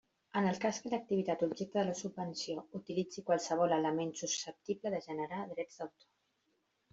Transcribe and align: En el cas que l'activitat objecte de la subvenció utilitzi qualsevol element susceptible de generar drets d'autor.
En 0.39 0.45
el 0.51 0.55
cas 0.61 0.77
que 0.83 0.91
l'activitat 0.93 1.43
objecte 1.47 1.77
de 1.79 1.83
la 1.89 1.97
subvenció 1.99 2.63
utilitzi 2.79 3.25
qualsevol 3.29 3.77
element 3.77 4.11
susceptible 4.23 4.93
de 4.95 5.03
generar 5.11 5.45
drets 5.53 5.79
d'autor. 5.83 6.11